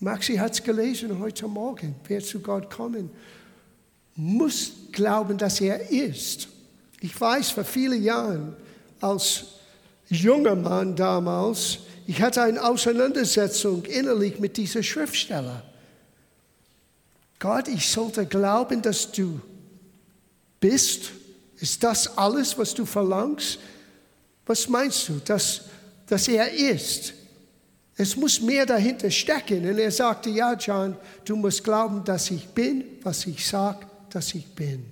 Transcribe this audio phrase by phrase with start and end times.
[0.00, 1.94] Maxi hat es gelesen heute Morgen.
[2.08, 3.10] Wer zu Gott kommen
[4.20, 6.48] muss glauben, dass er ist.
[7.00, 8.54] Ich weiß, vor vielen Jahren,
[9.00, 9.44] als
[10.08, 15.62] junger Mann damals, ich hatte eine Auseinandersetzung innerlich mit dieser Schriftsteller.
[17.38, 19.40] Gott, ich sollte glauben, dass du
[20.58, 21.12] bist.
[21.58, 23.58] Ist das alles, was du verlangst?
[24.44, 25.62] Was meinst du, dass,
[26.06, 27.14] dass er ist?
[28.00, 29.68] Es muss mehr dahinter stecken.
[29.68, 30.96] Und er sagte, ja, John,
[31.26, 34.86] du musst glauben, dass ich bin, was ich sage, dass ich bin.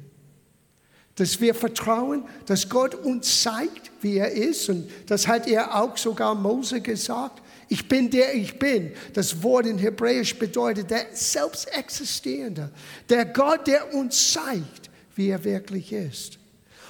[1.15, 4.69] Dass wir vertrauen, dass Gott uns zeigt, wie er ist.
[4.69, 7.41] Und das hat er auch sogar Mose gesagt.
[7.71, 8.93] Ich bin der ich bin.
[9.15, 12.71] Das Wort in Hebräisch bedeutet der Selbstexistierende.
[13.09, 16.39] Der Gott, der uns zeigt, wie er wirklich ist.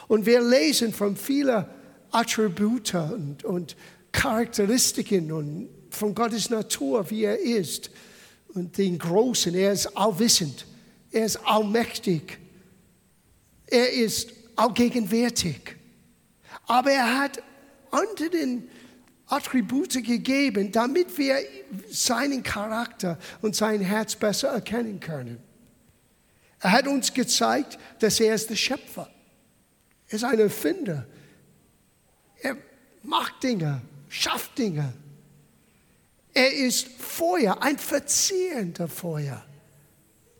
[0.08, 1.64] Und wir lesen von vielen
[2.10, 3.76] Attribute und, und
[4.10, 7.90] Charakteristiken und von Gottes Natur, wie er ist.
[8.54, 10.66] Und den Großen, er ist allwissend,
[11.10, 12.38] er ist allmächtig,
[13.66, 15.76] er ist allgegenwärtig.
[16.66, 17.42] Aber er hat
[17.90, 18.68] unter den
[19.26, 21.36] Attribute gegeben, damit wir
[21.90, 25.38] seinen Charakter und sein Herz besser erkennen können.
[26.60, 29.08] Er hat uns gezeigt, dass er ist der Schöpfer.
[30.08, 31.06] Er ist ein Erfinder.
[32.40, 32.56] Er
[33.02, 34.92] macht Dinge, schafft Dinge.
[36.34, 39.44] Er ist Feuer, ein verzehrender Feuer.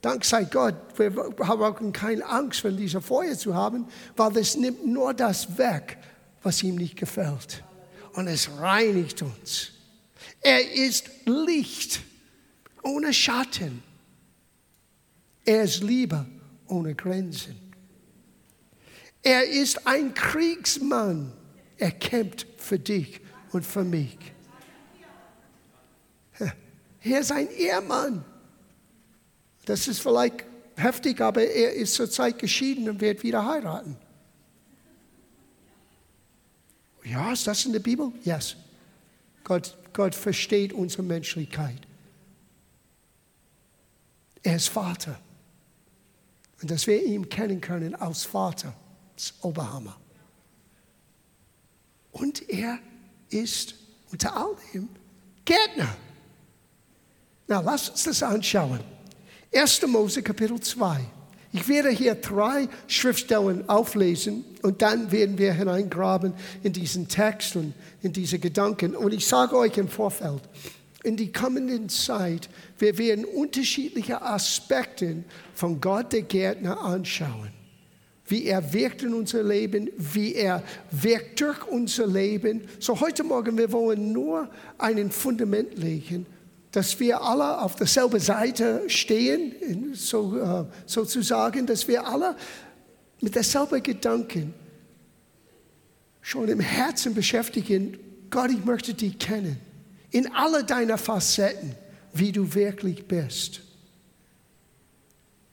[0.01, 1.13] Dank sei Gott, wir
[1.47, 5.99] haben keine Angst, von dieser Feuer zu haben, weil es nimmt nur das weg,
[6.43, 7.65] was ihm nicht gefällt
[8.19, 9.71] und es reinigt uns.
[10.41, 12.01] Er ist Licht
[12.83, 13.83] ohne Schatten.
[15.45, 16.27] Er ist Liebe
[16.67, 17.57] ohne Grenzen.
[19.23, 21.33] Er ist ein Kriegsmann.
[21.77, 23.21] Er kämpft für dich
[23.53, 24.19] und für mich.
[27.09, 28.25] Er ist ein Ehemann.
[29.65, 30.45] Das ist vielleicht
[30.77, 33.97] heftig, aber er ist zurzeit geschieden und wird wieder heiraten.
[37.05, 38.13] Ja, ist das in der Bibel?
[38.25, 38.57] Yes.
[39.43, 41.81] Gott, Gott versteht unsere Menschlichkeit.
[44.43, 45.19] Er ist Vater.
[46.61, 48.75] Und dass wir ihn kennen können als Vater,
[49.17, 49.97] ist Oberhammer.
[52.13, 52.79] Und er
[53.31, 53.75] ist
[54.11, 54.89] unter all dem
[55.45, 55.97] Gärtner.
[57.49, 58.81] Na, lass uns das anschauen.
[59.55, 59.87] 1.
[59.87, 61.01] Mose Kapitel 2.
[61.51, 67.73] Ich werde hier drei Schriftstellen auflesen und dann werden wir hineingraben in diesen Text und
[68.03, 68.95] in diese Gedanken.
[68.95, 70.43] Und ich sage euch im Vorfeld,
[71.05, 77.49] in die kommenden Zeit, wir werden unterschiedliche Aspekte von Gott der Gärtner anschauen.
[78.27, 82.69] Wie er wirkt in unser Leben, wie er wirkt durch unser Leben.
[82.79, 86.27] So heute Morgen, wir wollen nur einen Fundament legen
[86.73, 92.37] dass wir alle auf derselben Seite stehen, so, uh, sozusagen, dass wir alle
[93.21, 94.55] mit derselben Gedanken
[96.21, 97.99] schon im Herzen beschäftigen,
[98.31, 99.59] Gott, ich möchte dich kennen,
[100.11, 101.75] in alle deiner Facetten,
[102.13, 103.63] wie du wirklich bist.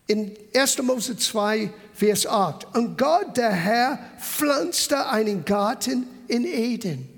[0.07, 0.81] In 1.
[0.83, 2.75] Mose 2, Vers 8.
[2.75, 7.09] Und Gott, der Herr, pflanzte einen Garten in Eden.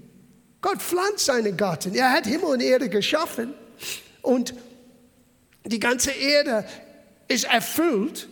[0.62, 1.94] Gott pflanzt einen Garten.
[1.96, 3.54] Er hat Himmel und Erde geschaffen.
[4.28, 4.54] Und
[5.64, 6.66] die ganze Erde
[7.30, 8.28] ist erfüllt,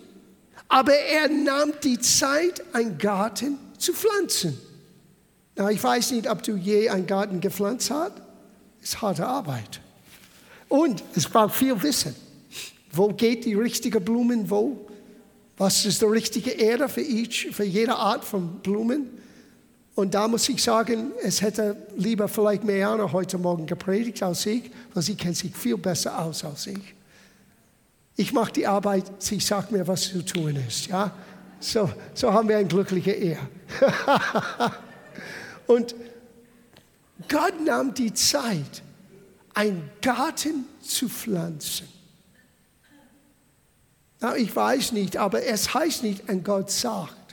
[0.68, 4.60] aber er nahm die Zeit, einen Garten zu pflanzen.
[5.56, 8.12] Na, ich weiß nicht, ob du je einen Garten gepflanzt hast.
[8.82, 9.80] Das ist harte Arbeit.
[10.68, 12.14] Und es braucht viel Wissen.
[12.92, 14.90] Wo geht die richtige Blumen wo?
[15.56, 19.10] Was ist die richtige Erde für, each, für jede Art von Blumen?
[19.96, 24.70] Und da muss ich sagen, es hätte lieber vielleicht Meana heute Morgen gepredigt als ich,
[24.94, 26.94] weil sie kennt sich viel besser aus als ich.
[28.18, 30.88] Ich mache die Arbeit, sie sagt mir, was zu tun ist.
[30.88, 31.12] Ja?
[31.62, 33.40] So, so haben wir eine glückliche Ehe.
[35.68, 35.96] Und
[37.30, 38.84] Gott nahm die Zeit,
[39.54, 41.88] einen Garten zu pflanzen.
[44.20, 47.25] Na, ich weiß nicht, aber es heißt nicht, ein Gott sagt.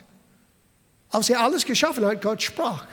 [1.13, 2.87] Als er alles geschaffen hat, Gott sprach.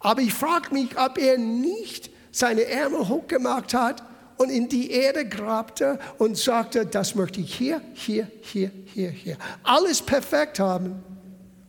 [0.00, 4.02] Aber ich frage mich, ob er nicht seine Ärmel hochgemacht hat
[4.36, 9.38] und in die Erde grabte und sagte, das möchte ich hier, hier, hier, hier, hier.
[9.62, 11.02] Alles perfekt haben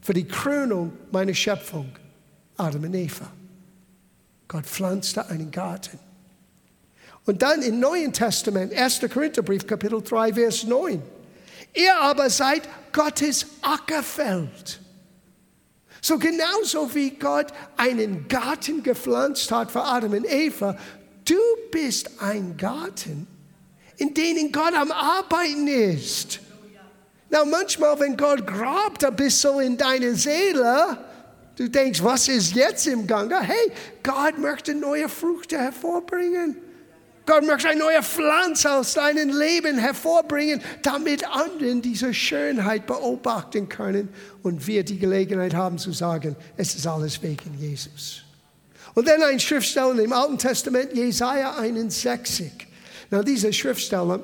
[0.01, 1.93] für die Krönung meiner Schöpfung,
[2.57, 3.31] Adam und Eva.
[4.49, 5.97] Gott pflanzte einen Garten.
[7.25, 8.99] Und dann im Neuen Testament, 1.
[9.13, 11.01] Korintherbrief, Kapitel 3, Vers 9.
[11.73, 14.81] Ihr aber seid Gottes Ackerfeld
[16.01, 20.77] so genauso wie Gott einen Garten gepflanzt hat für Adam und Eva,
[21.25, 21.35] du
[21.71, 23.27] bist ein Garten
[23.97, 26.39] in denen Gott am Arbeiten ist.
[27.29, 30.97] Na, manchmal, wenn Gott grabt ein bisschen in deine Seele,
[31.57, 33.41] du denkst, was ist jetzt im Gange?
[33.41, 33.71] Hey,
[34.01, 36.55] Gott möchte neue Früchte hervorbringen.
[37.27, 44.07] Gott möchte eine neue Pflanze aus deinem Leben hervorbringen, damit anderen diese Schönheit beobachten können
[44.43, 48.21] und wir die Gelegenheit haben zu sagen, es ist alles wegen Jesus.
[48.95, 52.49] Und dann ein Schriftsteller im Alten Testament, Jesaja 61.
[53.11, 54.21] Na, dieser Schriftsteller,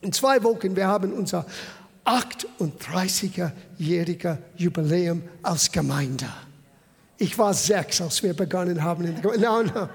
[0.00, 1.46] in zwei Wochen, wir haben unser
[2.04, 6.26] 38-jähriger Jubiläum als Gemeinde.
[7.18, 9.04] Ich war sechs, als wir begonnen haben.
[9.04, 9.46] In der Gemeinde.
[9.46, 9.88] No, no.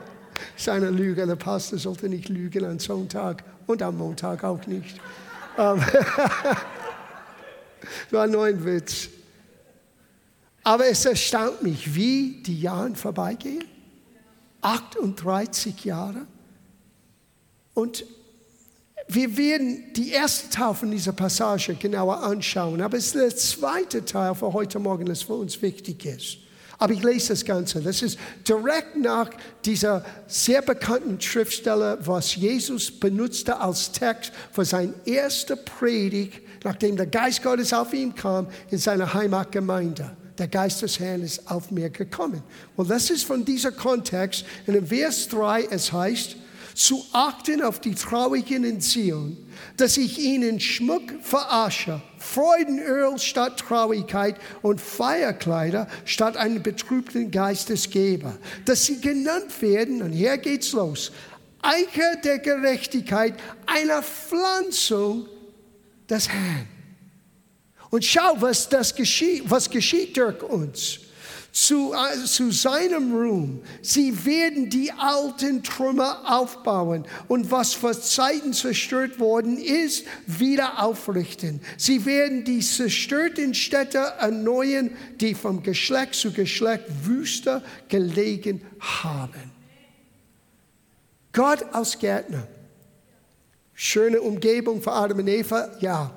[0.54, 1.26] Das ist eine Lüge.
[1.26, 5.00] Der Pastor sollte nicht lügen am Sonntag und am Montag auch nicht.
[5.58, 5.80] Um,
[8.12, 9.10] war nur ein Witz.
[10.64, 13.64] Aber es erstaunt mich, wie die Jahre vorbeigehen.
[14.62, 16.28] 38 Jahre.
[17.74, 18.06] Und
[19.08, 24.04] wir werden die erste Teil von dieser Passage genauer anschauen, aber es ist der zweite
[24.04, 26.38] Teil für heute Morgen, das für uns wichtig ist.
[26.80, 27.82] Aber ich lese das Ganze.
[27.82, 29.30] Das ist direkt nach
[29.66, 37.08] dieser sehr bekannten Schriftstelle, was Jesus benutzte als Text für seine erste Predigt, nachdem der
[37.08, 40.16] Geist Gottes auf ihn kam in seiner Heimatgemeinde.
[40.38, 42.44] Der Geist des Herrn ist auf mir gekommen.
[42.76, 44.46] Und das ist von dieser Kontext.
[44.68, 46.36] in Vers 3 es heißt,
[46.78, 49.36] zu achten auf die Traurigen in Zion,
[49.78, 57.90] dass ich ihnen Schmuck für Asche, Freudenöl statt Traurigkeit und Feierkleider statt einen betrübten Geistes
[57.90, 61.12] gebe, dass sie genannt werden, und hier geht's los,
[61.64, 63.34] Eicher der Gerechtigkeit,
[63.66, 65.26] einer Pflanzung
[66.08, 66.68] des Herrn.
[67.90, 71.00] Und schau, was, das geschieht, was geschieht durch uns
[71.58, 73.64] zu, äh, zu seinem Ruhm.
[73.82, 81.60] Sie werden die alten Trümmer aufbauen und was vor Zeiten zerstört worden ist, wieder aufrichten.
[81.76, 89.52] Sie werden die zerstörten Städte erneuern, die vom Geschlecht zu Geschlecht wüster gelegen haben.
[91.34, 92.48] Gott als Gärtner.
[93.74, 96.12] Schöne Umgebung für Adam und Eva, ja.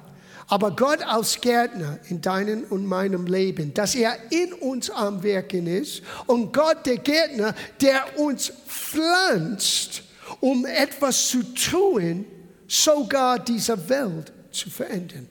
[0.50, 5.68] Aber Gott als Gärtner in deinem und meinem Leben, dass er in uns am Werken
[5.68, 10.02] ist und Gott der Gärtner, der uns pflanzt,
[10.40, 12.24] um etwas zu tun,
[12.66, 15.28] sogar diese Welt zu verändern.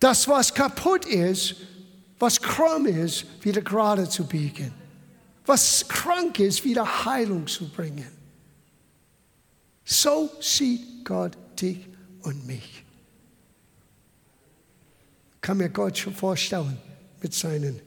[0.00, 1.54] Das, was kaputt ist,
[2.18, 4.74] was krumm ist, wieder gerade zu biegen.
[5.46, 8.10] Was krank ist, wieder Heilung zu bringen.
[9.84, 11.86] So sieht Gott dich
[12.22, 12.73] und mich
[15.44, 16.78] kann mir Gott schon vorstellen
[17.20, 17.78] mit seinen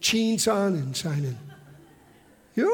[0.00, 1.38] Jeans an und seinen,
[2.54, 2.64] ja,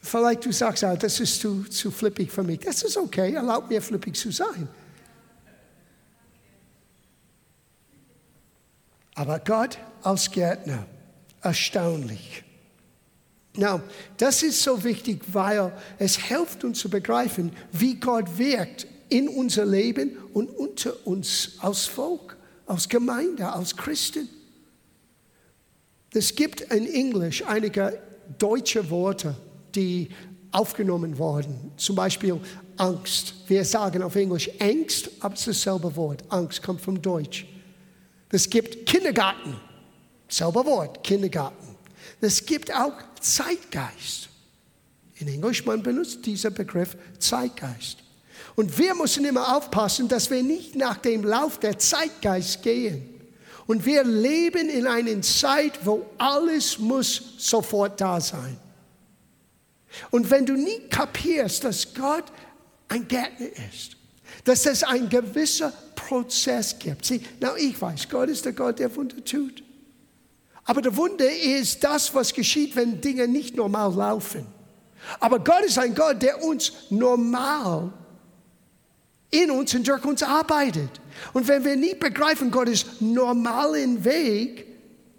[0.00, 2.58] vielleicht du sagst, ah, das ist zu, zu flippig für mich.
[2.58, 4.68] Das ist okay, erlaubt mir flippig zu sein.
[9.14, 10.84] Aber Gott als Gärtner,
[11.42, 12.42] erstaunlich.
[13.54, 13.82] Now,
[14.16, 19.66] das ist so wichtig, weil es hilft uns zu begreifen, wie Gott wirkt in unser
[19.66, 24.26] Leben und unter uns als Volk, als Gemeinde, als Christen.
[26.14, 28.00] Es gibt in Englisch einige
[28.38, 29.36] deutsche Worte,
[29.74, 30.08] die
[30.50, 31.72] aufgenommen wurden.
[31.76, 32.40] Zum Beispiel
[32.78, 33.34] Angst.
[33.48, 36.24] Wir sagen auf Englisch Angst, aber es ist dasselbe Wort.
[36.30, 37.46] Angst kommt vom Deutsch.
[38.30, 39.56] Es gibt Kindergarten.
[40.26, 41.76] Selber Wort, Kindergarten.
[42.22, 44.30] Es gibt auch Zeitgeist.
[45.16, 47.98] In Englisch man benutzt dieser Begriff Zeitgeist.
[48.54, 53.08] Und wir müssen immer aufpassen, dass wir nicht nach dem Lauf der Zeitgeist gehen.
[53.66, 58.58] Und wir leben in einer Zeit, wo alles muss sofort da sein.
[60.10, 62.24] Und wenn du nie kapierst, dass Gott
[62.88, 63.96] ein Gärtner ist,
[64.44, 67.04] dass es einen gewissen Prozess gibt.
[67.04, 69.62] Sieh, na, ich weiß, Gott ist der Gott, der Wunder tut.
[70.64, 74.46] Aber der Wunder ist das, was geschieht, wenn Dinge nicht normal laufen.
[75.18, 77.92] Aber Gott ist ein Gott, der uns normal
[79.32, 80.90] in uns und durch uns arbeitet.
[81.32, 84.66] Und wenn wir nicht begreifen Gottes normalen Weg,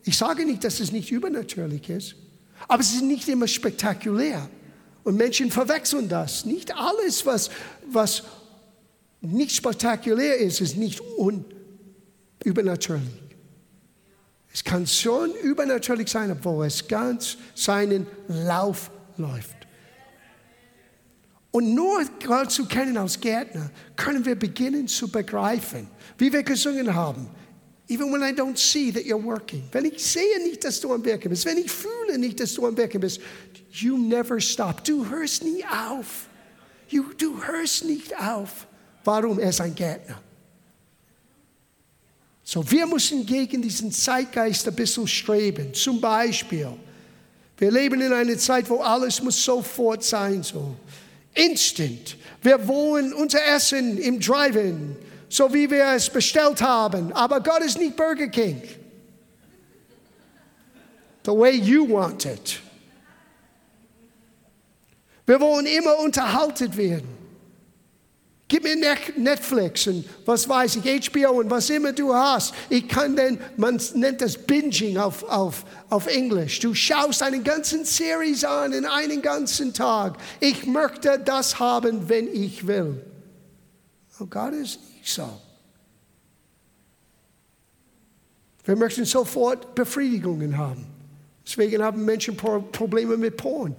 [0.05, 2.15] ich sage nicht, dass es nicht übernatürlich ist,
[2.67, 4.49] aber es ist nicht immer spektakulär.
[5.03, 6.45] Und Menschen verwechseln das.
[6.45, 7.49] Nicht alles, was,
[7.91, 8.23] was
[9.19, 11.01] nicht spektakulär ist, ist nicht
[12.43, 13.21] übernatürlich.
[14.53, 19.62] Es kann schon übernatürlich sein, obwohl es ganz seinen Lauf läuft.
[21.53, 26.95] Und nur Gott zu kennen als Gärtner, können wir beginnen zu begreifen, wie wir gesungen
[26.95, 27.29] haben.
[27.87, 29.61] Even when I don't see that you're working.
[29.71, 32.65] Wenn ich sehe nicht, dass du am Werken bist, wenn ich fühle nicht, dass du
[32.65, 33.21] am Werken bist,
[33.71, 34.83] you never stop.
[34.83, 36.27] Du hörst nie auf.
[37.19, 38.65] Du hörst nicht auf.
[39.03, 39.37] Warum?
[39.37, 40.19] Er ist ein Gärtner.
[42.43, 45.71] So, wir müssen gegen diesen Zeitgeist ein bisschen streben.
[45.71, 46.69] Zum Beispiel,
[47.57, 50.75] wir leben in einer Zeit, wo alles muss sofort sein, so
[51.33, 52.17] instant.
[52.41, 54.95] Wir wollen unser Essen im Drive-In,
[55.29, 57.11] so wie wir es bestellt haben.
[57.13, 58.61] Aber Gott ist nicht Burger King.
[61.25, 62.59] The way you want it.
[65.25, 67.12] Wir wollen immer unterhalten werden.
[68.53, 68.75] Gib mir
[69.17, 72.53] Netflix und was weiß ich, HBO und was immer du hast.
[72.69, 76.59] Ich kann denn, man nennt das Binging auf, auf, auf Englisch.
[76.59, 80.19] Du schaust einen ganzen Series an in einen ganzen Tag.
[80.39, 83.03] Ich möchte das haben, wenn ich will.
[84.19, 85.27] Oh Gott ist nicht so.
[88.65, 90.85] Wir möchten sofort Befriedigungen haben.
[91.43, 93.75] Deswegen haben Menschen Probleme mit Porn.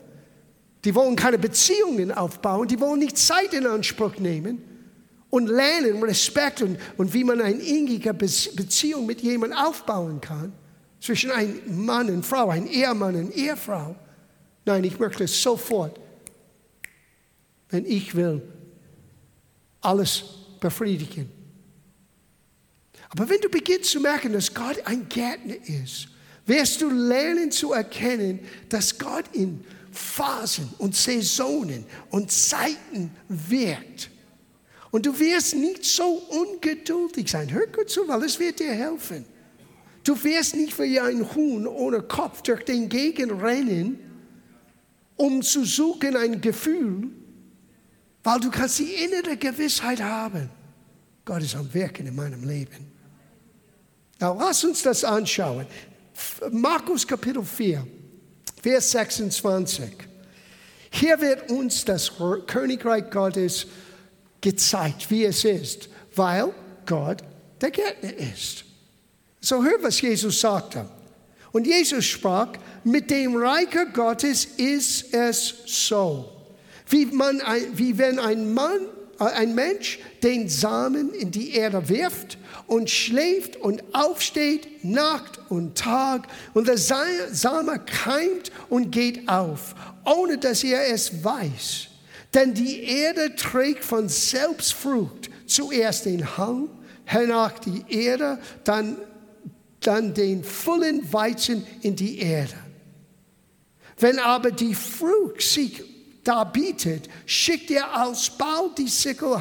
[0.85, 4.63] Die wollen keine Beziehungen aufbauen, die wollen nicht Zeit in Anspruch nehmen
[5.31, 10.53] und lernen Respekt und, und wie man eine innige Beziehung mit jemandem aufbauen kann.
[11.01, 13.97] Zwischen einem Mann und Frau, ein Ehemann und Ehefrau.
[14.65, 15.99] Nein, ich möchte es sofort,
[17.71, 18.43] wenn ich will,
[19.81, 20.23] alles
[20.61, 21.31] befriedigen.
[23.11, 26.09] Aber wenn du beginnst zu merken, dass Gott ein Gärtner ist,
[26.47, 29.65] wirst du lernen zu erkennen, dass Gott in
[29.97, 34.11] Phasen und Saisonen und Zeiten wirkt.
[34.91, 37.53] Und du wirst nicht so ungeduldig sein.
[37.53, 39.25] Hör gut zu, weil es wird dir helfen.
[40.05, 43.99] Du wirst nicht wie ein Huhn ohne Kopf durch den Gegend rennen,
[45.17, 47.09] um zu suchen ein Gefühl,
[48.23, 50.51] weil du kannst die innere Gewissheit haben.
[51.25, 52.93] Gott ist am Wirken in meinem Leben.
[54.21, 55.67] Now, lass uns das anschauen.
[56.51, 57.87] Markus Kapitel 4.
[58.65, 59.91] Vers 26.
[60.91, 62.13] Hier wird uns das
[62.47, 63.67] Königreich Gottes
[64.41, 66.51] gezeigt, wie es ist, weil
[66.87, 67.19] Gott
[67.61, 68.65] der Gärtner ist.
[69.39, 70.89] So hör, was Jesus sagte.
[71.53, 72.53] Und Jesus sprach,
[72.85, 76.33] mit dem Reiche Gottes ist es so,
[76.89, 77.43] wie, man,
[77.75, 78.87] wie wenn ein Mann,
[79.19, 86.27] ein Mensch den Samen in die Erde wirft und schläft und aufsteht Nacht und Tag
[86.55, 91.89] und der Same keimt und geht auf, ohne dass er es weiß.
[92.33, 96.69] Denn die Erde trägt von selbst Frucht, zuerst den Hang,
[97.05, 98.97] hernach die Erde, dann,
[99.81, 102.55] dann den vollen Weizen in die Erde.
[103.99, 105.94] Wenn aber die Frucht sich
[106.25, 109.39] darbietet, schickt er alsbald die Sickel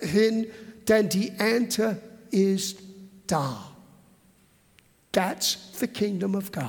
[0.00, 0.46] hin,
[0.86, 2.00] denn die Ernte
[2.30, 2.78] ist
[3.26, 3.72] da.
[5.10, 6.66] That's the kingdom of God.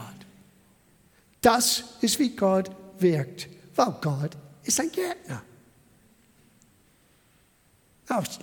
[1.42, 4.32] Das ist wie Gott wirkt, weil Gott
[4.64, 5.44] ist ein Gärtner.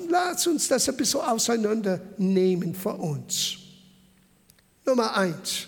[0.09, 3.57] Lass uns das ein bisschen auseinandernehmen für uns.
[4.85, 5.67] Nummer eins.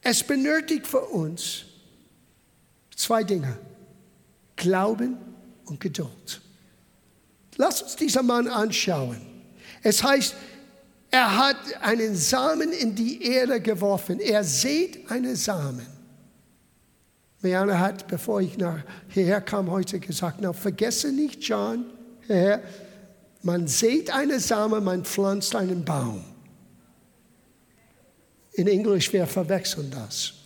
[0.00, 1.64] Es benötigt für uns
[2.98, 3.56] zwei Dinge.
[4.56, 5.16] Glauben
[5.66, 6.40] und Geduld.
[7.56, 9.20] Lass uns diesen Mann anschauen.
[9.82, 10.34] Es heißt,
[11.10, 14.20] er hat einen Samen in die Erde geworfen.
[14.20, 15.86] Er sät einen Samen.
[17.40, 21.86] Marianne hat, bevor ich nach hierher kam, heute gesagt, na, vergesse nicht, John,
[22.26, 22.60] Herr,
[23.42, 26.24] man sät einen Samen, man pflanzt einen Baum.
[28.52, 30.37] In Englisch, wir verwechseln das.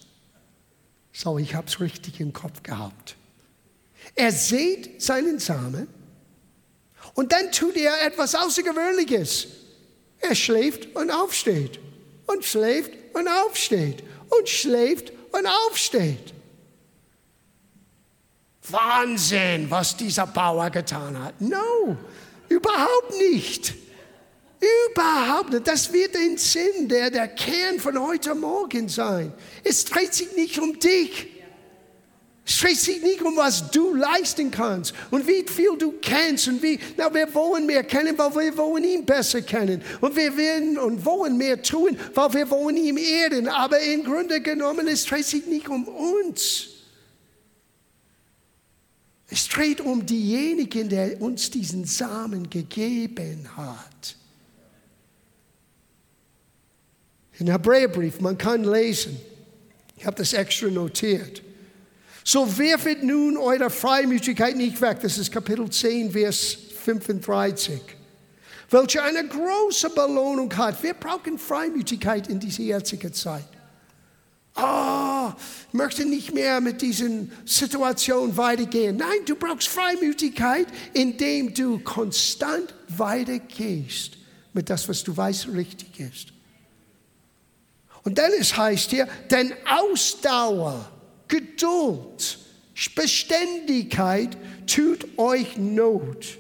[1.13, 3.17] So, ich habe es richtig im Kopf gehabt.
[4.15, 5.87] Er sät seinen Samen
[7.15, 9.47] und dann tut er etwas Außergewöhnliches.
[10.21, 11.79] Er schläft und aufsteht
[12.27, 16.33] und schläft und aufsteht und schläft und aufsteht.
[18.69, 21.41] Wahnsinn, was dieser Bauer getan hat.
[21.41, 21.97] No,
[22.49, 23.75] überhaupt nicht.
[24.63, 25.67] Überhaupt nicht.
[25.67, 29.33] Das wird ein Sinn, der, der Kern von heute Morgen sein.
[29.65, 31.29] Es dreht sich nicht um dich.
[32.45, 36.63] Es dreht sich nicht um, was du leisten kannst und wie viel du kennst und
[36.63, 36.79] wie.
[36.97, 39.83] Na, wir wollen mehr kennen, weil wir wollen ihn besser kennen.
[40.01, 43.49] Und wir werden und wollen mehr tun, weil wir wollen ihn ehren.
[43.49, 46.69] Aber im Grunde genommen, es dreht sich nicht um uns.
[49.29, 54.17] Es dreht um diejenigen, der uns diesen Samen gegeben hat.
[57.43, 59.21] Im Hebräerbrief, man kann lesen,
[59.97, 61.43] ich habe das extra notiert.
[62.23, 64.99] So werfet nun eure Freimütigkeit nicht weg.
[65.03, 67.81] Das ist Kapitel 10, Vers 35.
[68.71, 70.81] Welche eine große Belohnung hat.
[70.85, 73.49] Wir brauchen Freimütigkeit in dieser jetzigen Zeit.
[74.55, 75.33] Ah, oh,
[75.67, 78.99] ich möchte nicht mehr mit diesen Situationen weitergehen.
[78.99, 84.13] Nein, du brauchst Freimütigkeit, indem du konstant weitergehst
[84.53, 86.32] mit das, was du weißt, richtig ist.
[88.05, 90.91] Und dann es heißt hier, denn Ausdauer,
[91.29, 92.39] Geduld,
[92.95, 96.39] Beständigkeit tut euch Not,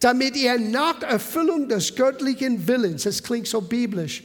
[0.00, 4.22] damit ihr nach Erfüllung des göttlichen Willens, das klingt so biblisch,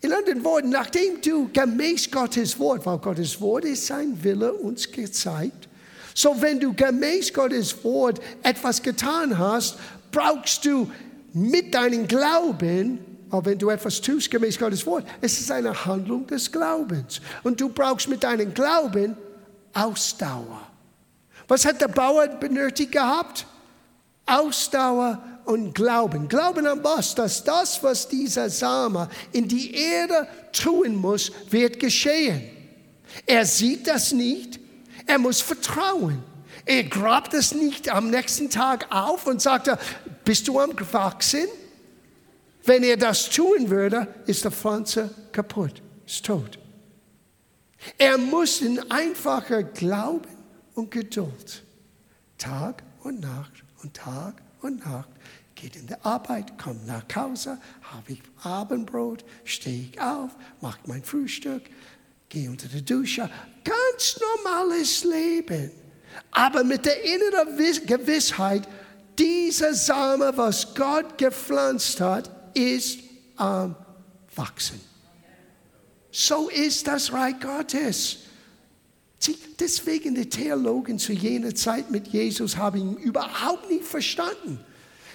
[0.00, 4.90] in anderen Worten, nachdem du gemäß Gottes Wort, weil Gottes Wort ist sein Wille uns
[4.90, 5.68] gezeigt,
[6.14, 9.76] so wenn du gemäß Gottes Wort etwas getan hast,
[10.10, 10.90] brauchst du
[11.32, 12.98] mit deinem Glauben,
[13.32, 17.22] aber wenn du etwas tust gemäß Gottes Wort, es ist eine Handlung des Glaubens.
[17.42, 19.16] Und du brauchst mit deinem Glauben
[19.72, 20.68] Ausdauer.
[21.48, 23.46] Was hat der Bauer benötigt gehabt?
[24.26, 26.28] Ausdauer und Glauben.
[26.28, 27.14] Glauben an was?
[27.14, 32.42] Dass das, was dieser Same in die Erde tun muss, wird geschehen.
[33.24, 34.60] Er sieht das nicht.
[35.06, 36.22] Er muss vertrauen.
[36.66, 39.70] Er grabt es nicht am nächsten Tag auf und sagt,
[40.22, 41.48] bist du am Wachsen?
[42.64, 46.58] Wenn er das tun würde, ist der Pflanze kaputt, ist tot.
[47.98, 50.30] Er muss in einfacher Glauben
[50.74, 51.62] und Geduld
[52.38, 53.52] Tag und Nacht
[53.82, 55.08] und Tag und Nacht
[55.54, 61.04] geht in der Arbeit, kommt nach Hause, habe ich Abendbrot, stehe ich auf, mache mein
[61.04, 61.62] Frühstück,
[62.28, 63.30] gehe unter die Dusche.
[63.62, 65.70] Ganz normales Leben.
[66.32, 68.66] Aber mit der inneren Gewissheit,
[69.16, 73.00] dieser Same, was Gott gepflanzt hat, ist
[73.36, 73.74] am
[74.34, 74.80] Wachsen.
[76.10, 78.18] So ist das Reich Gottes.
[79.58, 84.58] Deswegen die Theologen zu jener Zeit mit Jesus haben ihn überhaupt nicht verstanden.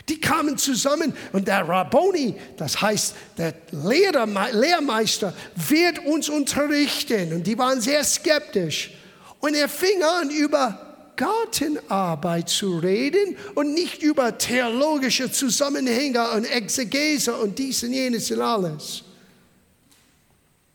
[0.07, 7.33] Die kamen zusammen und der Rabboni, das heißt der Lehrer, Lehrmeister, wird uns unterrichten.
[7.33, 8.91] Und die waren sehr skeptisch.
[9.39, 10.86] Und er fing an, über
[11.17, 18.41] Gartenarbeit zu reden und nicht über theologische Zusammenhänge und Exegese und dies und jenes und
[18.41, 19.03] alles.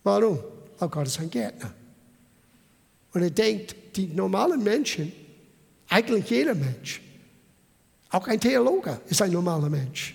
[0.02, 0.38] Warum?
[0.78, 1.72] Weil Gott ist ein Gärtner.
[3.14, 5.12] Und er denkt, die normalen Menschen,
[5.88, 7.00] eigentlich jeder Mensch,
[8.10, 10.14] auch ein Theologe ist ein normaler Mensch.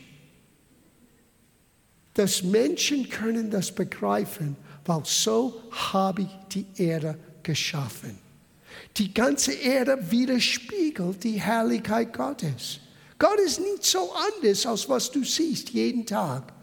[2.13, 8.26] Dass Menschen können das begreifen, weil so habe ich die Erde geschaffen.
[8.95, 12.79] Die ganze Erde widerspiegelt die Herrlichkeit Gottes.
[13.19, 16.53] Gott ist nicht so anders, als was du siehst jeden Tag.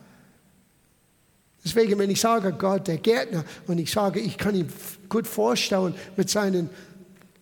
[1.64, 4.68] Deswegen, wenn ich sage Gott, der Gärtner, und ich sage, ich kann ihn
[5.08, 6.68] gut vorstellen mit seinen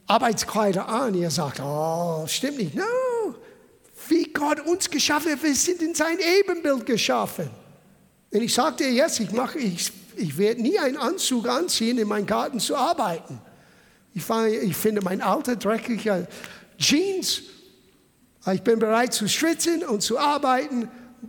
[0.07, 2.75] Arbeitskleidern an, er sagt, oh, stimmt nicht.
[2.75, 2.85] No,
[4.09, 5.43] wie Gott uns geschaffen hat.
[5.43, 7.51] Wir sind in sein Ebenbild geschaffen.
[8.31, 12.27] Und ich sagte jetzt, ich, mache, ich, ich werde nie einen Anzug anziehen, in meinem
[12.27, 13.41] Garten zu arbeiten.
[14.15, 16.27] Ich, fahre, ich finde mein alter, dreckiger
[16.79, 17.43] Jeans.
[18.53, 20.89] Ich bin bereit zu schwitzen und zu arbeiten,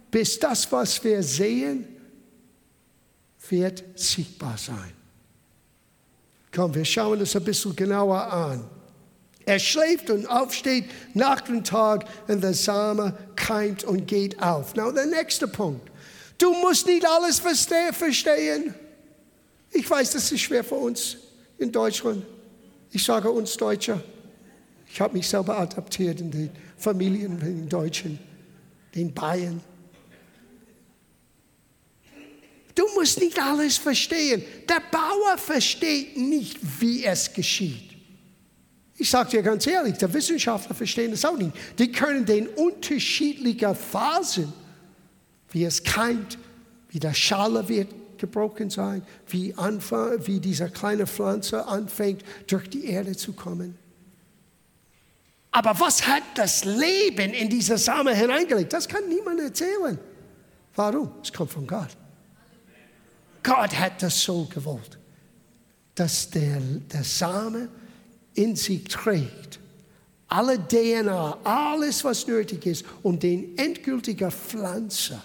[0.10, 1.88] bis das, was wir sehen,
[3.50, 4.94] wird sichtbar sein.
[6.54, 8.70] Komm, wir schauen es ein bisschen genauer an.
[9.46, 14.76] Er schläft und aufsteht Nacht und Tag und der Same keimt und geht auf.
[14.76, 15.90] Now, der nächste Punkt.
[16.38, 18.74] Du musst nicht alles verstehen.
[19.72, 21.18] Ich weiß, das ist schwer für uns
[21.58, 22.24] in Deutschland.
[22.94, 24.02] Ich sage uns Deutsche.
[24.88, 28.20] Ich habe mich selber adaptiert in den Familien, in den Deutschen,
[28.94, 29.60] den Bayern.
[32.76, 34.44] Du musst nicht alles verstehen.
[34.70, 37.94] Der Bauer versteht nicht, wie es geschieht.
[38.96, 41.52] Ich sage dir ganz ehrlich, die Wissenschaftler verstehen das auch nicht.
[41.80, 44.54] Die können den unterschiedlichen Phasen,
[45.50, 46.38] wie es keimt,
[46.90, 47.90] wie der Schale wird
[48.24, 53.78] gebrochen sein, wie, anfang, wie diese kleine Pflanze anfängt, durch die Erde zu kommen.
[55.52, 58.72] Aber was hat das Leben in diese Samen hineingelegt?
[58.72, 60.00] Das kann niemand erzählen.
[60.74, 61.12] Warum?
[61.22, 61.96] Es kommt von Gott.
[63.44, 64.98] Gott hat das so gewollt,
[65.96, 67.68] dass der, der Same
[68.36, 69.60] in sich trägt.
[70.30, 75.22] Alle DNA, alles, was nötig ist, um den endgültigen Pflanze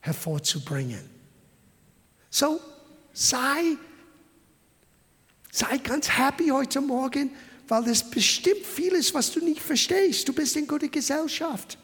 [0.00, 1.09] hervorzubringen.
[2.30, 2.60] So,
[3.12, 3.76] sei,
[5.50, 7.30] sei ganz happy heute Morgen,
[7.66, 10.28] weil es bestimmt vieles, was du nicht verstehst.
[10.28, 11.76] Du bist in guter Gesellschaft.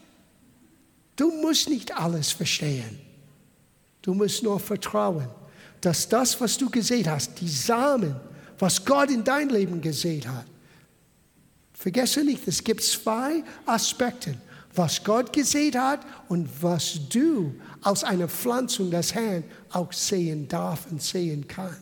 [1.16, 3.00] Du musst nicht alles verstehen.
[4.02, 5.28] Du musst nur vertrauen,
[5.80, 8.14] dass das, was du gesehen hast, die Samen,
[8.58, 10.46] was Gott in dein Leben gesehen hat.
[11.72, 14.36] Vergesse nicht, es gibt zwei Aspekte,
[14.76, 20.86] was Gott gesehen hat und was du aus einer Pflanzung des Herrn auch sehen darf
[20.90, 21.76] und sehen kann.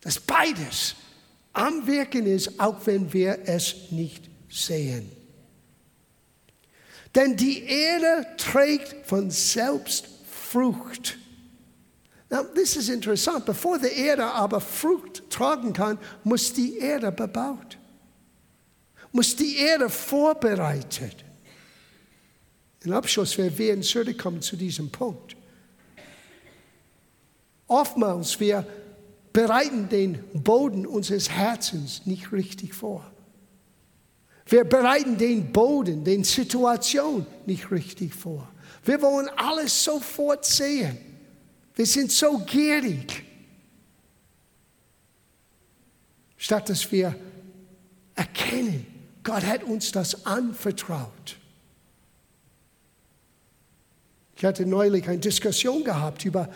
[0.00, 0.94] dass beides
[1.52, 5.10] am Wirken ist, auch wenn wir es nicht sehen.
[7.14, 11.18] Denn die Erde trägt von selbst Frucht.
[12.30, 13.44] Now, this is interessant.
[13.44, 17.76] Bevor die Erde aber Frucht tragen kann, muss die Erde bebaut.
[19.12, 21.24] Muss die Erde vorbereitet.
[22.82, 25.36] Im Abschluss, wir werden zurückkommen zu diesem Punkt.
[27.66, 28.66] Oftmals, wir
[29.32, 33.10] bereiten den Boden unseres Herzens nicht richtig vor.
[34.46, 38.50] Wir bereiten den Boden, den Situation nicht richtig vor.
[38.84, 40.98] Wir wollen alles sofort sehen.
[41.74, 43.22] Wir sind so gierig.
[46.36, 47.14] Statt dass wir
[48.16, 48.86] erkennen,
[49.22, 51.36] Gott hat uns das anvertraut.
[54.36, 56.48] Ich hatte neulich eine Diskussion gehabt über,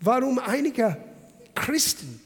[0.00, 0.96] warum einige
[1.54, 2.20] Christen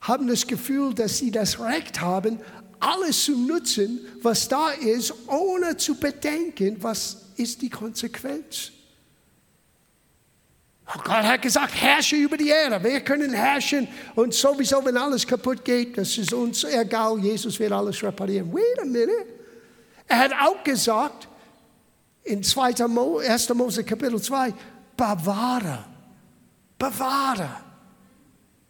[0.00, 2.38] haben das Gefühl, dass sie das Recht haben,
[2.78, 8.72] alles zu nutzen, was da ist, ohne zu bedenken, was ist die Konsequenz.
[10.92, 12.82] Gott hat gesagt, herrsche über die Erde.
[12.82, 17.18] Wir können herrschen und sowieso, wenn alles kaputt geht, das ist uns egal.
[17.20, 18.52] Jesus wird alles reparieren.
[18.52, 19.26] Wait a minute.
[20.08, 21.28] Er hat auch gesagt,
[22.24, 22.88] in 2.
[22.88, 23.54] Mo, 1.
[23.54, 24.52] Mose Kapitel 2,
[24.96, 25.84] bewahre,
[26.78, 27.50] bewahre.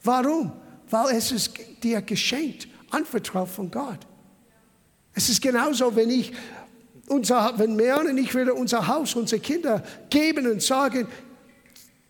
[0.03, 0.53] Warum?
[0.89, 1.53] Weil es ist
[1.83, 3.99] dir geschenkt, anvertraut von Gott.
[5.15, 6.33] Es ist genauso, wenn ich,
[7.09, 11.09] unser, wenn Meron und ich würde unser Haus, unsere Kinder geben und sagen,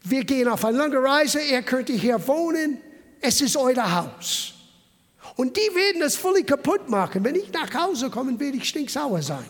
[0.03, 2.79] wir gehen auf eine lange Reise, ihr könnt hier wohnen,
[3.21, 4.55] es ist euer Haus.
[5.37, 7.23] Und die werden es völlig kaputt machen.
[7.25, 9.49] Wenn ich nach Hause komme, werde ich stinksauer sein.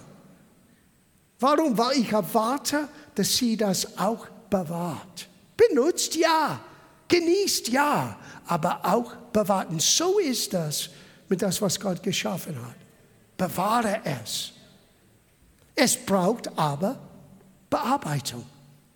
[1.39, 1.77] Warum?
[1.77, 5.29] Weil ich erwarte, dass sie das auch bewahrt.
[5.57, 6.61] Benutzt ja,
[7.09, 9.71] genießt ja, aber auch bewahrt.
[9.71, 10.91] Und so ist das
[11.29, 12.77] mit das, was Gott geschaffen hat.
[13.37, 14.53] Bewahre es.
[15.75, 16.99] Es braucht aber
[17.71, 18.45] Bearbeitung.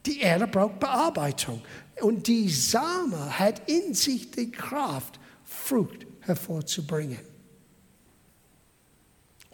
[0.07, 1.63] Die Erde braucht Bearbeitung.
[2.01, 7.21] Und die Same hat in sich die Kraft, Frucht hervorzubringen.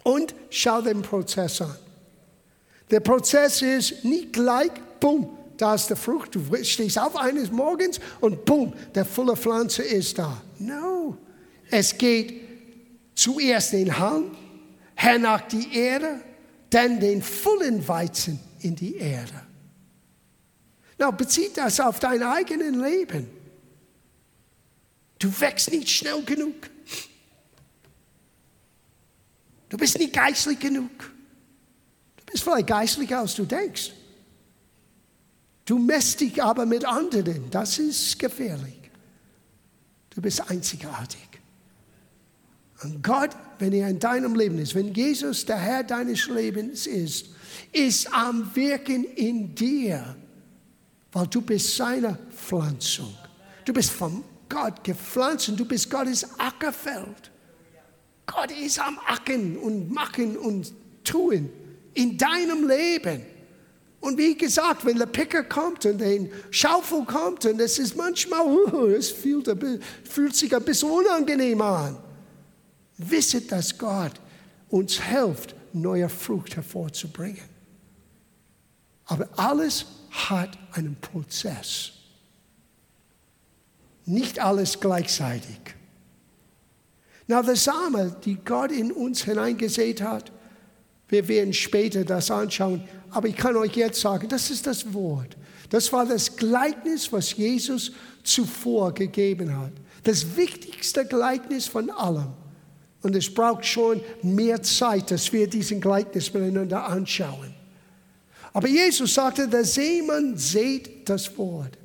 [0.02, 1.76] Und schau den Prozess an.
[2.90, 6.34] Der Prozess ist nicht gleich, bumm, da ist der Frucht.
[6.34, 10.40] Du stehst auf eines Morgens und bumm, der volle Pflanze ist da.
[10.58, 11.16] No,
[11.70, 12.40] es geht
[13.14, 14.36] zuerst den Halm,
[14.94, 16.20] hernach die Erde,
[16.70, 19.42] dann den vollen Weizen in die Erde.
[21.00, 23.28] Na, bezieht das auf dein eigenes Leben.
[25.18, 26.70] Du wächst nicht schnell genug.
[29.68, 31.10] Du bist nicht geistlich genug
[32.30, 33.92] bist vielleicht geistlicher, als du denkst.
[35.64, 37.50] Du messt dich aber mit anderen.
[37.50, 38.90] Das ist gefährlich.
[40.10, 41.28] Du bist einzigartig.
[42.82, 47.28] Und Gott, wenn er in deinem Leben ist, wenn Jesus der Herr deines Lebens ist,
[47.72, 50.16] ist am Wirken in dir,
[51.12, 53.14] weil du bist seine Pflanzung.
[53.64, 57.30] Du bist von Gott gepflanzt und du bist Gottes Ackerfeld.
[58.26, 60.72] Gott ist am Acken und Machen und
[61.04, 61.50] Tun
[61.94, 63.22] in deinem Leben.
[64.00, 68.46] Und wie gesagt, wenn der Picker kommt und ein Schaufel kommt und es ist manchmal,
[68.46, 69.48] uh, es fühlt,
[70.04, 71.98] fühlt sich ein bisschen unangenehm an.
[72.96, 74.12] Wisset, dass Gott
[74.68, 77.42] uns hilft, neue Frucht hervorzubringen.
[79.04, 81.92] Aber alles hat einen Prozess.
[84.04, 85.58] Nicht alles gleichzeitig.
[87.26, 90.32] Na, der Same, die Gott in uns hineingesät hat,
[91.08, 92.82] wir werden später das anschauen.
[93.10, 95.36] Aber ich kann euch jetzt sagen, das ist das Wort.
[95.68, 97.92] Das war das Gleichnis, was Jesus
[98.22, 99.72] zuvor gegeben hat.
[100.04, 102.32] Das wichtigste Gleichnis von allem.
[103.02, 107.54] Und es braucht schon mehr Zeit, dass wir diesen Gleichnis miteinander anschauen.
[108.52, 111.78] Aber Jesus sagte, der Seemann sät das Wort.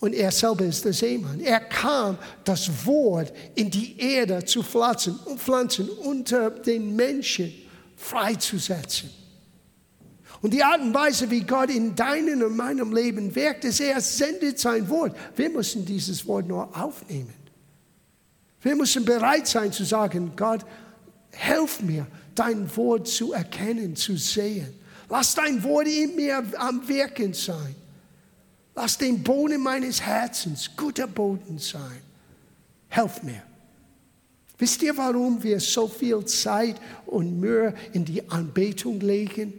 [0.00, 1.40] Und er selber ist der Seemann.
[1.40, 7.52] Er kam, das Wort in die Erde zu pflanzen, pflanzen unter den Menschen
[7.96, 9.10] freizusetzen.
[10.40, 14.00] Und die Art und Weise, wie Gott in deinem und meinem Leben wirkt, ist, er
[14.00, 15.14] sendet sein Wort.
[15.36, 17.34] Wir müssen dieses Wort nur aufnehmen.
[18.62, 20.64] Wir müssen bereit sein zu sagen, Gott,
[21.30, 24.79] hilf mir, dein Wort zu erkennen, zu sehen.
[25.10, 27.74] Lass dein Wort in mir am Wirken sein.
[28.76, 32.00] Lass den Boden meines Herzens guter Boden sein.
[32.88, 33.42] Hilf mir.
[34.56, 39.52] Wisst ihr, warum wir so viel Zeit und Mühe in die Anbetung legen?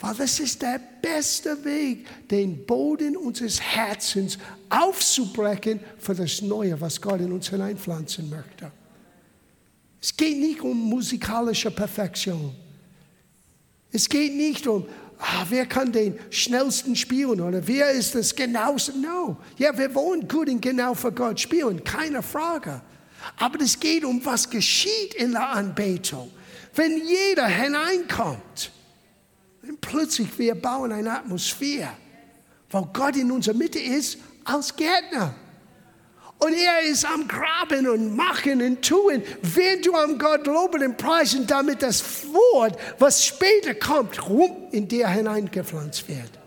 [0.00, 4.36] Weil das ist der beste Weg, den Boden unseres Herzens
[4.68, 8.70] aufzubrechen für das Neue, was Gott in uns hineinpflanzen möchte.
[10.02, 12.54] Es geht nicht um musikalische Perfektion.
[13.94, 14.84] Es geht nicht um,
[15.20, 18.98] ah, wer kann den schnellsten spielen oder wer ist das genaueste.
[18.98, 19.36] No.
[19.56, 22.82] Ja, wir wollen gut und genau für Gott spielen, keine Frage.
[23.36, 26.28] Aber es geht um, was geschieht in der Anbetung.
[26.74, 28.72] Wenn jeder hineinkommt,
[29.62, 31.90] dann plötzlich wir bauen eine Atmosphäre,
[32.70, 35.36] wo Gott in unserer Mitte ist als Gärtner.
[36.44, 40.98] Und er ist am Graben und Machen und Tun, während du am Gott loben und
[40.98, 42.04] preisen, damit das
[42.34, 46.38] Wort, was später kommt, rum in dir hineingepflanzt wird.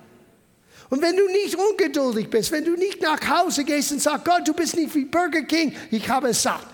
[0.91, 4.47] Und wenn du nicht ungeduldig bist, wenn du nicht nach Hause gehst und sagst, Gott,
[4.47, 6.67] du bist nicht wie Burger King, ich habe es satt.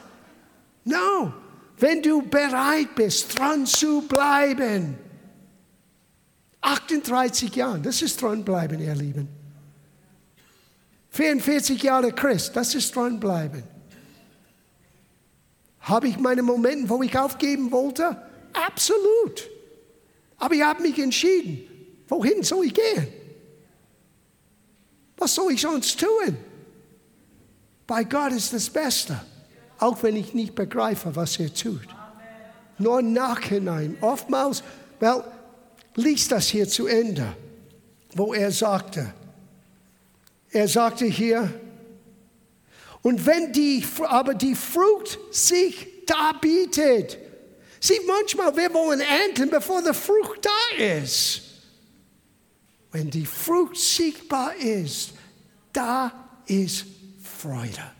[0.83, 1.33] No,
[1.77, 4.97] wenn du bereit bist, dran zu bleiben.
[6.59, 9.42] 38 Jahre, das ist dranbleiben, ihr Lieben.
[11.13, 13.63] 44 Jahre Christ, das ist dranbleiben.
[15.81, 18.17] Habe ich meine Momente, wo ich aufgeben wollte?
[18.51, 19.47] Absolut.
[20.37, 21.67] Aber ich habe mich entschieden.
[22.07, 23.07] Wohin soll ich gehen?
[25.17, 26.35] Was soll ich sonst tun?
[27.85, 29.19] Bei Gott ist das Beste,
[29.77, 31.87] auch wenn ich nicht begreife, was er tut.
[32.79, 33.97] Nur nachhinein.
[34.01, 34.63] Oftmals,
[34.99, 35.23] well,
[35.95, 37.35] liest das hier zu Ende,
[38.15, 39.13] wo er sagte,
[40.53, 41.51] er sagte hier,
[43.01, 47.17] und wenn die, aber die Frucht sich darbietet,
[47.79, 51.41] sieh manchmal, wir wollen ernten, bevor die Frucht da ist.
[52.91, 55.13] Wenn die Frucht sichtbar ist,
[55.73, 56.11] da
[56.45, 56.85] ist
[57.21, 57.91] Freude.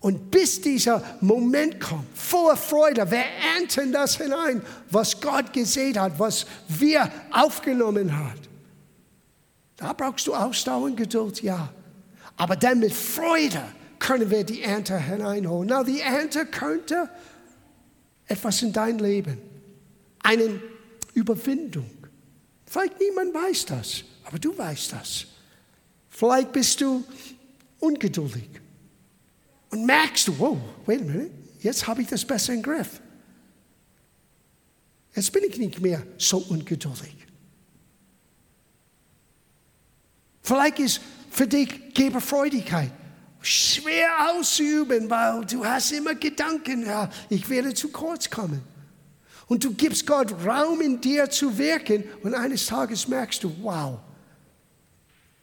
[0.00, 6.18] Und bis dieser Moment kommt, voller Freude, wir ernten das hinein, was Gott gesehen hat,
[6.18, 8.49] was wir aufgenommen haben.
[9.80, 11.72] Da brauchst du Ausdauer und Geduld, ja.
[12.36, 13.62] Aber dann mit Freude
[13.98, 15.68] können wir die Ernte hineinholen.
[15.70, 17.08] Na, die Ernte könnte
[18.26, 19.38] etwas in dein Leben,
[20.22, 20.60] eine
[21.14, 21.90] Überwindung.
[22.66, 25.26] Vielleicht niemand weiß das, aber du weißt das.
[26.10, 27.02] Vielleicht bist du
[27.78, 28.50] ungeduldig
[29.70, 33.00] und merkst du, wow, wait a minute, jetzt habe ich das besser im Griff.
[35.14, 37.19] Jetzt bin ich nicht mehr so ungeduldig.
[40.50, 42.90] Vielleicht ist für dich Geberfreudigkeit
[43.40, 48.60] schwer auszuüben, weil du hast immer Gedanken, ja, ich werde zu kurz kommen.
[49.46, 54.00] Und du gibst Gott Raum in dir zu wirken und eines Tages merkst du, wow,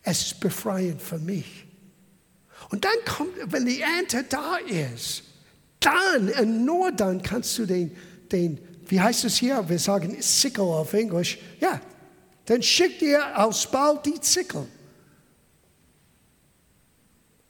[0.03, 1.65] es ist befreiend für mich.
[2.69, 5.23] Und dann kommt, wenn die Ernte da ist,
[5.79, 7.95] dann und nur dann kannst du den,
[8.29, 9.63] den wie heißt es hier?
[9.69, 11.37] Wir sagen Sickle auf Englisch.
[11.61, 11.79] Ja,
[12.43, 14.67] dann schickt ihr aus bald die Sickle.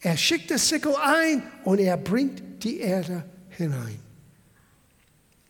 [0.02, 4.00] Er schickt das Sickle ein und er bringt die Erde hinein.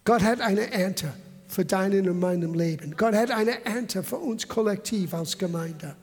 [0.06, 1.14] Gott hat eine Ernte
[1.48, 2.96] für deinen und meinem Leben.
[2.96, 5.96] Gott hat eine Ernte für uns kollektiv als Gemeinde.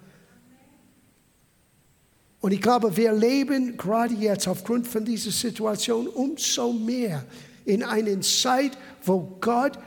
[2.41, 7.25] Und ich glaube, wir leben gerade jetzt aufgrund von dieser Situation umso mehr
[7.65, 9.79] in einer Zeit, wo Gott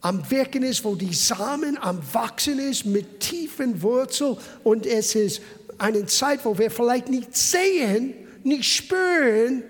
[0.00, 5.42] am Wirken ist, wo die Samen am Wachsen ist mit tiefen Wurzeln und es ist
[5.80, 8.14] eine Zeit, wo wir vielleicht nicht sehen,
[8.44, 9.62] nicht spüren,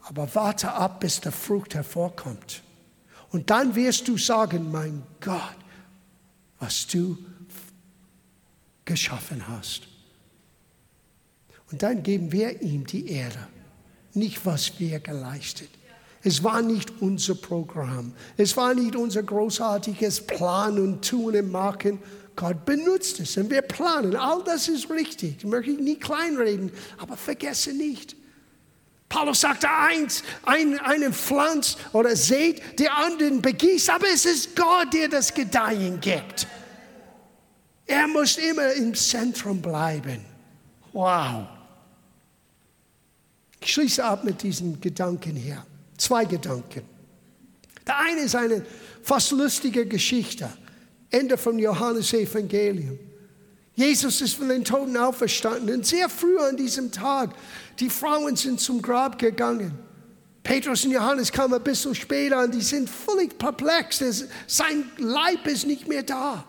[0.00, 2.62] aber warte ab, bis der Frucht hervorkommt.
[3.30, 5.56] Und dann wirst du sagen, mein Gott,
[6.58, 7.18] was du
[8.84, 9.82] geschaffen hast.
[11.70, 13.48] Und dann geben wir ihm die Ehre,
[14.14, 15.68] nicht was wir geleistet.
[16.22, 18.12] Es war nicht unser Programm.
[18.36, 22.00] Es war nicht unser großartiges Plan und Tun und Machen.
[22.38, 24.14] Gott benutzt es und wir planen.
[24.14, 25.38] All das ist richtig.
[25.38, 28.14] Ich möchte nicht kleinreden, aber vergesse nicht.
[29.08, 34.94] Paulus sagte eins, ein, einen pflanzt oder seht, der anderen begießt, aber es ist Gott,
[34.94, 36.46] der das Gedeihen gibt.
[37.86, 40.24] Er muss immer im Zentrum bleiben.
[40.92, 41.44] Wow.
[43.60, 45.66] Ich schließe ab mit diesen Gedanken hier.
[45.96, 46.82] Zwei Gedanken.
[47.84, 48.64] Der eine ist eine
[49.02, 50.48] fast lustige Geschichte.
[51.10, 52.98] Ende vom Johannes-Evangelium.
[53.74, 57.30] Jesus ist von den Toten auferstanden und sehr früh an diesem Tag,
[57.78, 59.78] die Frauen sind zum Grab gegangen.
[60.42, 64.02] Petrus und Johannes kamen ein bisschen später und die sind völlig perplex.
[64.46, 66.44] Sein Leib ist nicht mehr da.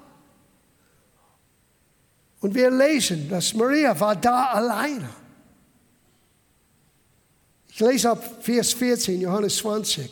[2.41, 5.09] Und wir lesen, dass Maria war da alleine.
[7.67, 10.09] Ich lese ab Vers 14, Johannes 20.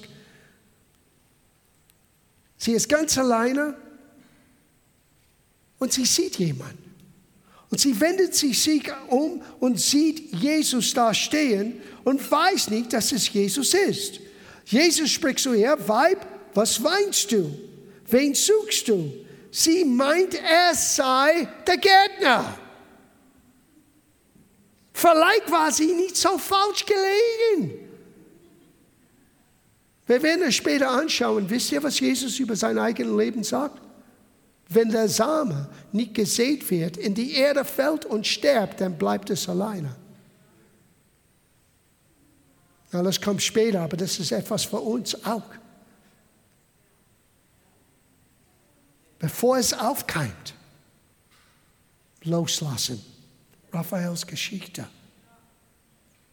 [2.57, 3.75] Sie ist ganz alleine
[5.79, 6.87] Und sie sieht jemanden.
[7.69, 13.31] Und sie wendet sich um und sieht Jesus da stehen und weiß nicht, dass es
[13.31, 14.21] Jesus ist.
[14.65, 17.57] Jesus spricht zu ihr, Weib, was weinst du?
[18.07, 19.13] Wen suchst du?
[19.51, 22.57] Sie meint, er sei der Gärtner.
[24.93, 27.87] Vielleicht war sie nicht so falsch gelegen.
[30.07, 31.49] Wir werden es später anschauen.
[31.49, 33.86] Wisst ihr, was Jesus über sein eigenes Leben sagt?
[34.69, 39.47] Wenn der Same nicht gesät wird, in die Erde fällt und stirbt, dann bleibt es
[39.47, 39.95] alleine.
[42.91, 45.43] Na, das kommt später, aber das ist etwas für uns auch.
[49.19, 50.53] Bevor es aufkeimt,
[52.23, 53.03] loslassen.
[53.71, 54.87] Raphaels Geschichte.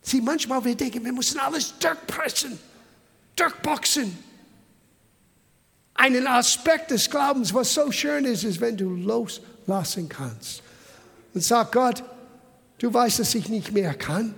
[0.02, 2.58] Sieh, manchmal wir denken, wir müssen alles durchpressen,
[3.36, 4.16] durchboxen.
[5.94, 10.62] Einen Aspekt des Glaubens, was so schön ist, ist, wenn du loslassen kannst.
[11.32, 12.02] Und sag Gott,
[12.78, 14.34] du weißt, dass ich nicht mehr kann.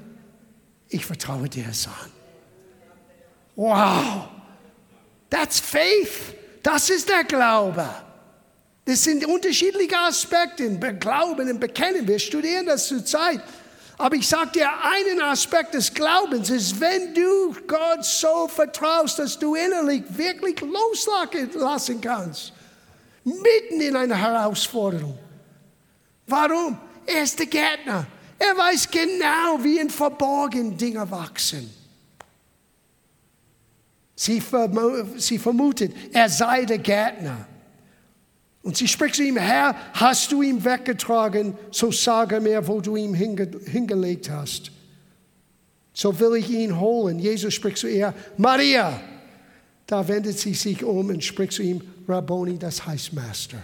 [0.89, 2.13] Ich vertraue dir es an.
[3.57, 4.29] Wow,
[5.31, 6.35] that's faith.
[6.63, 7.89] Das ist der Glaube.
[8.85, 10.69] Das sind unterschiedliche Aspekte
[11.01, 12.07] Glauben und Bekennen.
[12.07, 13.41] Wir studieren das zurzeit.
[13.99, 19.39] Aber ich sage dir, einen Aspekt des Glaubens ist, wenn du Gott so vertraust, dass
[19.39, 22.53] du innerlich wirklich loslassen kannst.
[23.25, 25.19] Mitten in einer Herausforderung.
[26.27, 26.79] Warum?
[27.07, 28.07] Er ist der Gärtner.
[28.39, 31.73] Er weiß genau, wie in Verborgen Dinge wachsen.
[34.15, 37.47] Sie, vermutet, er sei der Gärtner.
[38.67, 42.97] Und sie spricht zu ihm, Herr, hast du ihn weggetragen, so sage mir, wo du
[42.97, 44.73] ihn hinge hingelegt hast.
[45.93, 47.21] So will ich ihn holen.
[47.21, 49.01] Jesus spricht zu ihr, Maria.
[49.87, 53.63] Da wendet sie sich um und spricht zu ihm, Rabboni, das heißt Master.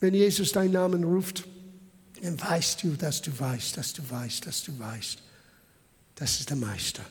[0.00, 1.44] Wenn Jesus deinen Namen ruft,
[2.22, 5.18] dann weißt du, dass du weißt, dass du weißt, dass du weißt.
[6.14, 7.02] Das ist der Meister.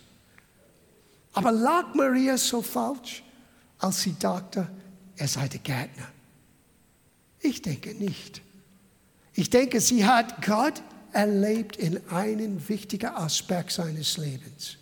[1.33, 3.21] Aber lag Maria so falsch?
[3.79, 4.67] Als sie dachte,
[5.15, 6.07] er sei der Gärtner.
[7.39, 8.41] Ich denke nicht.
[9.33, 14.77] Ich denke, sie hat Gott erlebt in einem wichtigen Aspekt seines Lebens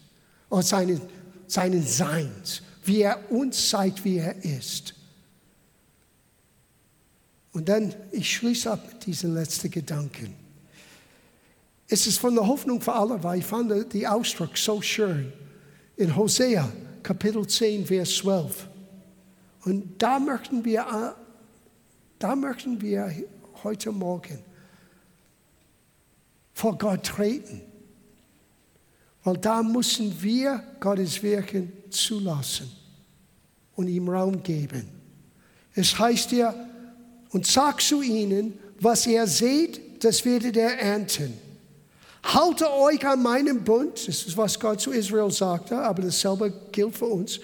[0.50, 1.02] und seinen,
[1.48, 4.94] seinen Seins, wie er uns zeigt, wie er ist.
[7.52, 10.36] Und dann, ich schließe ab mit diesen letzten Gedanken.
[11.88, 15.32] Es ist von der Hoffnung für alle, weil ich fand den Ausdruck so schön.
[15.96, 16.70] In Hosea,
[17.04, 18.68] Kapitel 10, Vers 12.
[19.66, 21.16] Und da möchten wir,
[22.20, 23.12] da möchten wir
[23.64, 24.40] heute Morgen
[26.54, 27.62] vor Gott treten.
[29.24, 32.70] Weil da müssen wir Gottes Wirken zulassen
[33.76, 34.88] und ihm Raum geben.
[35.74, 36.54] Es heißt ja,
[37.32, 41.34] und sag zu ihnen, was ihr seht, das werdet ihr ernten.
[42.24, 46.96] Halte euch an meinem Bund, das ist, was Gott zu Israel sagte, aber dasselbe gilt
[46.96, 47.40] für uns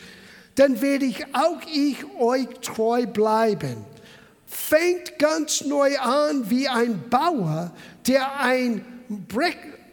[0.56, 3.86] dann werde ich auch ich euch treu bleiben.
[4.46, 7.72] Fängt ganz neu an wie ein Bauer,
[8.06, 8.84] der ein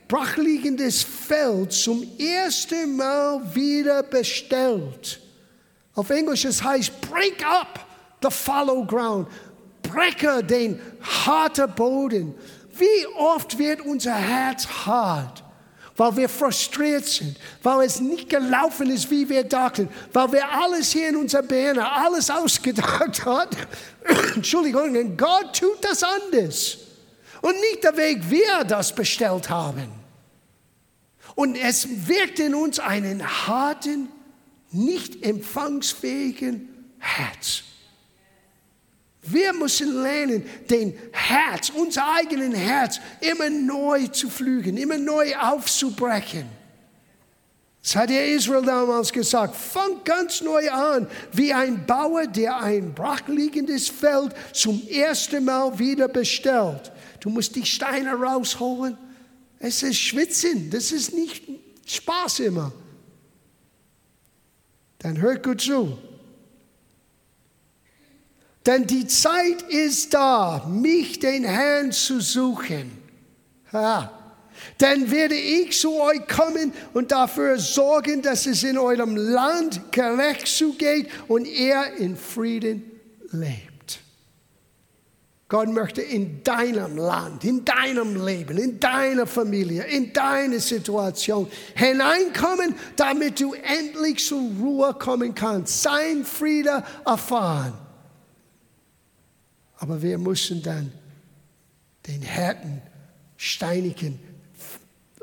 [0.08, 5.20] brachliegendes Feld zum ersten Mal wieder bestellt.
[5.94, 7.86] Auf Englisch es heißt break up
[8.22, 9.28] the fallow ground,
[9.82, 12.34] brecke den harten Boden.
[12.76, 15.42] Wie oft wird unser Herz hart?
[15.98, 20.92] Weil wir frustriert sind, weil es nicht gelaufen ist, wie wir dachten, weil wir alles
[20.92, 23.56] hier in unserer Birne, alles ausgedacht haben.
[24.36, 26.78] Entschuldigung, und Gott tut das anders.
[27.42, 29.88] Und nicht der Weg, wir das bestellt haben.
[31.34, 34.08] Und es wirkt in uns einen harten,
[34.70, 37.64] nicht empfangsfähigen Herz.
[39.30, 46.46] Wir müssen lernen, den Herz, unser eigenen Herz, immer neu zu flügen, immer neu aufzubrechen.
[47.82, 49.56] Das hat der Israel damals gesagt.
[49.56, 56.08] Fang ganz neu an, wie ein Bauer, der ein brachliegendes Feld zum ersten Mal wieder
[56.08, 56.92] bestellt.
[57.20, 58.96] Du musst die Steine rausholen.
[59.58, 61.44] Es ist Schwitzen, das ist nicht
[61.86, 62.72] Spaß immer.
[64.98, 65.98] Dann hört gut zu.
[68.68, 72.92] Denn die Zeit ist da, mich, den Herrn, zu suchen.
[73.72, 74.12] Ha.
[74.76, 80.48] Dann werde ich zu euch kommen und dafür sorgen, dass es in eurem Land gerecht
[80.48, 82.82] zugeht und ihr in Frieden
[83.30, 84.00] lebt.
[85.48, 92.74] Gott möchte in deinem Land, in deinem Leben, in deiner Familie, in deine Situation hineinkommen,
[92.96, 97.87] damit du endlich zur Ruhe kommen kannst, sein Friede erfahren.
[99.78, 100.92] Aber wir müssen dann
[102.06, 102.82] den harten,
[103.36, 104.18] steinigen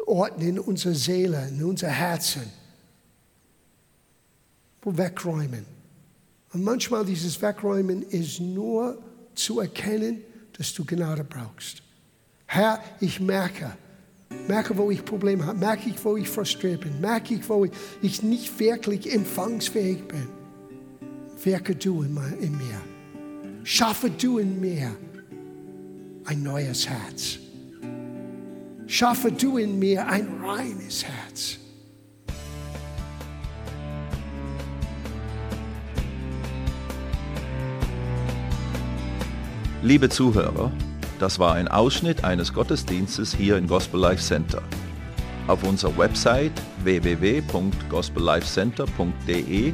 [0.05, 2.43] Orten in unserer Seele, in unser Herzen
[4.85, 5.65] wegräumen.
[6.53, 9.01] Und manchmal dieses Wegräumen ist nur
[9.33, 10.21] zu erkennen,
[10.57, 11.81] dass du Gnade brauchst.
[12.45, 13.75] Herr, ich merke,
[14.47, 17.67] merke, wo ich Probleme habe, merke ich, wo ich frustriert bin, merke ich, wo
[18.01, 20.27] ich nicht wirklich empfangsfähig bin.
[21.43, 22.94] Wirke du in, mir.
[23.67, 24.95] Schaffe du in mir
[26.25, 27.39] ein neues Herz.
[28.85, 31.57] Schaffe du in mir ein reines Herz.
[39.81, 40.71] Liebe Zuhörer,
[41.19, 44.61] das war ein Ausschnitt eines Gottesdienstes hier im Gospel Life Center.
[45.47, 46.53] Auf unserer Website
[46.83, 49.73] www.gospellifecenter.de